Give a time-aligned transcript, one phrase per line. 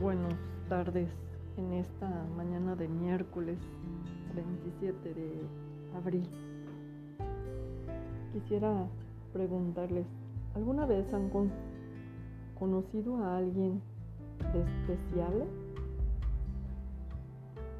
[0.00, 0.34] buenas
[0.68, 1.08] tardes
[1.56, 3.56] en esta mañana de miércoles
[4.34, 5.40] 27 de
[5.96, 6.28] abril.
[8.32, 8.86] Quisiera
[9.32, 10.06] preguntarles,
[10.54, 11.30] ¿alguna vez han
[12.58, 13.80] conocido a alguien
[14.52, 15.44] de especial?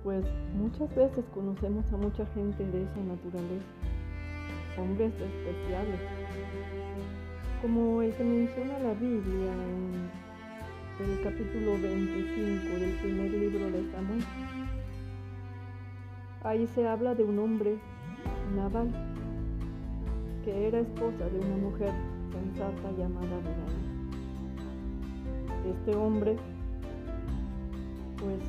[0.02, 0.24] Pues
[0.56, 3.66] muchas veces conocemos a mucha gente de esa naturaleza,
[4.78, 6.00] hombres especiales,
[7.60, 10.25] como el que menciona la Biblia en
[10.98, 14.24] el capítulo 25 del primer libro de Samuel.
[16.42, 17.76] Ahí se habla de un hombre,
[18.56, 18.90] Naval,
[20.42, 21.92] que era esposa de una mujer
[22.32, 23.76] sensata llamada Abigail.
[25.70, 26.36] Este hombre,
[28.18, 28.40] pues,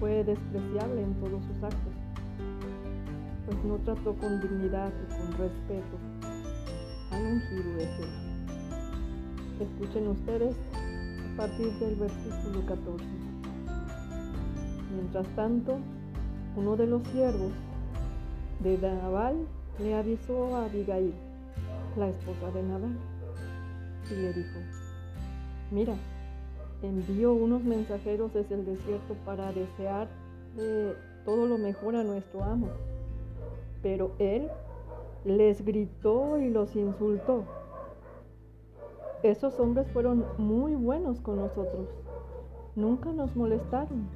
[0.00, 1.94] fue despreciable en todos sus actos,
[3.46, 5.96] pues no trató con dignidad y con respeto
[7.12, 8.28] al ungido de Jehová.
[9.60, 10.56] Escuchen ustedes
[11.38, 13.04] partir del versículo 14.
[14.92, 15.78] Mientras tanto,
[16.56, 17.52] uno de los siervos
[18.58, 19.46] de Nabal
[19.78, 21.14] le avisó a Abigail,
[21.96, 22.98] la esposa de Nabal,
[24.10, 24.58] y le dijo,
[25.70, 25.94] mira,
[26.82, 30.08] envío unos mensajeros desde el desierto para desear
[31.24, 32.66] todo lo mejor a nuestro amo.
[33.80, 34.48] Pero él
[35.24, 37.44] les gritó y los insultó
[39.22, 41.88] esos hombres fueron muy buenos con nosotros.
[42.76, 44.08] Nunca nos molestaron.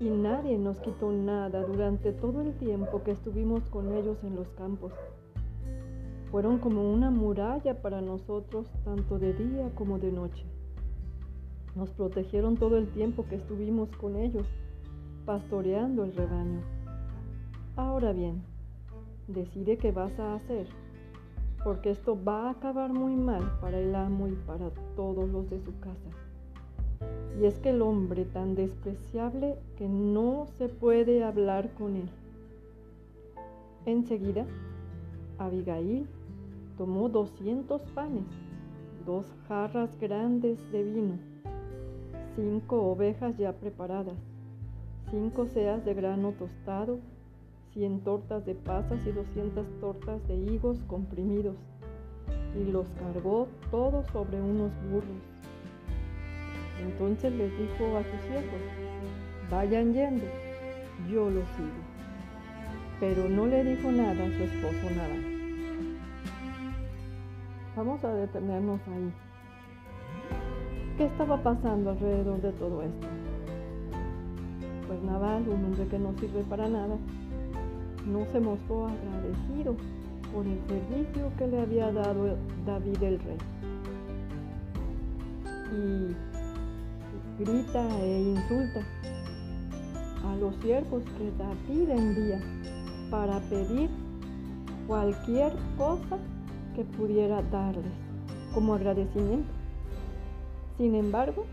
[0.00, 4.48] Y nadie nos quitó nada durante todo el tiempo que estuvimos con ellos en los
[4.48, 4.92] campos.
[6.30, 10.44] Fueron como una muralla para nosotros, tanto de día como de noche.
[11.76, 14.46] Nos protegieron todo el tiempo que estuvimos con ellos,
[15.24, 16.62] pastoreando el rebaño.
[17.76, 18.42] Ahora bien,
[19.28, 20.66] decide qué vas a hacer
[21.64, 25.60] porque esto va a acabar muy mal para el amo y para todos los de
[25.60, 26.10] su casa.
[27.40, 32.10] Y es que el hombre tan despreciable que no se puede hablar con él.
[33.86, 34.46] Enseguida,
[35.38, 36.06] Abigail
[36.76, 38.24] tomó 200 panes,
[39.06, 41.18] dos jarras grandes de vino,
[42.36, 44.18] cinco ovejas ya preparadas,
[45.10, 46.98] cinco seas de grano tostado
[47.74, 51.56] 100 tortas de pasas y 200 tortas de higos comprimidos,
[52.54, 55.22] y los cargó todos sobre unos burros.
[56.80, 58.60] Entonces les dijo a sus hijos,
[59.50, 60.24] vayan yendo,
[61.10, 61.68] yo los sigo.
[62.98, 65.14] Pero no le dijo nada a su esposo nada.
[67.76, 69.12] Vamos a detenernos ahí.
[70.98, 73.06] ¿Qué estaba pasando alrededor de todo esto?
[74.86, 76.96] Pues Naval, un hombre que no sirve para nada,
[78.06, 79.76] no se mostró agradecido
[80.32, 83.38] por el servicio que le había dado David el rey.
[85.72, 88.80] Y grita e insulta
[90.24, 92.40] a los siervos que David envía
[93.10, 93.88] para pedir
[94.86, 96.18] cualquier cosa
[96.74, 97.92] que pudiera darles
[98.54, 99.50] como agradecimiento.
[100.76, 101.44] Sin embargo,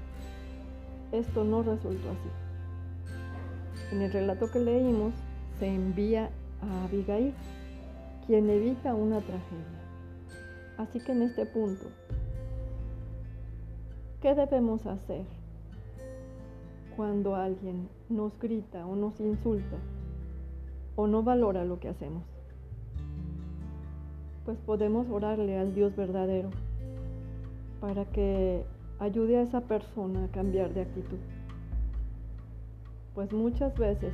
[1.11, 3.91] esto no resultó así.
[3.91, 5.13] En el relato que leímos,
[5.59, 6.29] se envía
[6.61, 7.33] a Abigail,
[8.25, 9.77] quien evita una tragedia.
[10.77, 11.87] Así que en este punto,
[14.21, 15.25] ¿qué debemos hacer
[16.95, 19.77] cuando alguien nos grita o nos insulta
[20.95, 22.23] o no valora lo que hacemos?
[24.45, 26.51] Pues podemos orarle al Dios verdadero
[27.81, 28.63] para que
[28.99, 31.19] ayude a esa persona a cambiar de actitud.
[33.13, 34.13] Pues muchas veces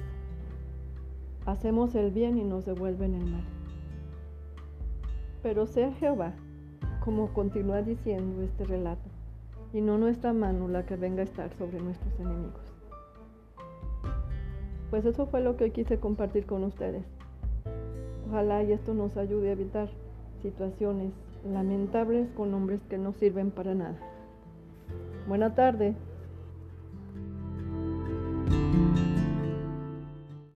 [1.46, 3.44] hacemos el bien y nos devuelven el mal.
[5.42, 6.34] Pero sea Jehová,
[7.04, 9.09] como continúa diciendo este relato,
[9.74, 12.62] y no nuestra mano la que venga a estar sobre nuestros enemigos.
[14.90, 17.03] Pues eso fue lo que hoy quise compartir con ustedes.
[18.30, 19.90] Ojalá y esto nos ayude a evitar
[20.42, 21.12] situaciones
[21.52, 23.97] lamentables con hombres que no sirven para nada.
[25.28, 25.96] Buena tarde.